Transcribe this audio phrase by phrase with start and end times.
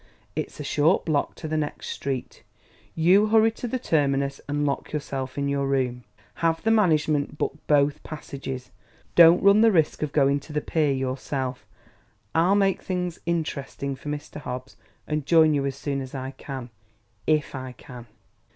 [0.35, 2.41] "It's a short block to the next street.
[2.95, 6.05] You hurry to the Terminus and lock yourself in your room.
[6.41, 8.71] Have the management book both passages;
[9.13, 11.67] don't run the risk of going to the pier yourself.
[12.33, 14.37] I'll make things interesting for Mr.
[14.41, 14.75] Hobbs,
[15.05, 16.71] and join you as soon as I can,
[17.27, 18.07] if I can."